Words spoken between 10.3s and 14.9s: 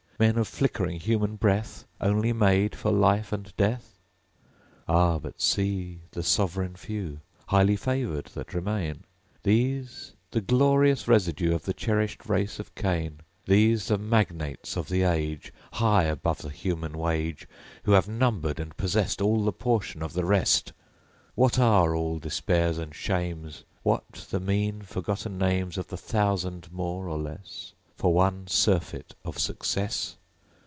glorious residue, Of the cherished race of Cain. These, the magnates of